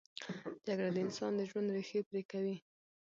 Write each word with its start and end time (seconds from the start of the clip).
جګړه 0.65 0.89
د 0.95 0.97
انسان 1.05 1.31
د 1.35 1.41
ژوند 1.49 1.67
ریښې 1.75 1.99
پرې 2.09 2.21
کوي 2.31 2.55